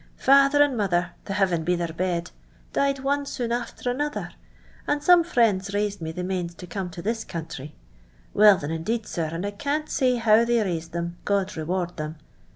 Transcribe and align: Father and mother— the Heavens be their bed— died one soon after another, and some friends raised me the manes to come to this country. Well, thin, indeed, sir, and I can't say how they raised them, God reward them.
Father 0.17 0.63
and 0.63 0.75
mother— 0.75 1.11
the 1.25 1.33
Heavens 1.33 1.63
be 1.63 1.75
their 1.75 1.93
bed— 1.93 2.31
died 2.73 3.01
one 3.01 3.23
soon 3.27 3.51
after 3.51 3.91
another, 3.91 4.31
and 4.87 5.03
some 5.03 5.23
friends 5.23 5.75
raised 5.75 6.01
me 6.01 6.11
the 6.11 6.23
manes 6.23 6.55
to 6.55 6.65
come 6.65 6.89
to 6.89 7.03
this 7.03 7.23
country. 7.23 7.75
Well, 8.33 8.57
thin, 8.57 8.71
indeed, 8.71 9.05
sir, 9.05 9.29
and 9.31 9.45
I 9.45 9.51
can't 9.51 9.89
say 9.91 10.15
how 10.15 10.43
they 10.43 10.59
raised 10.63 10.91
them, 10.93 11.17
God 11.23 11.55
reward 11.55 11.97
them. 11.97 12.15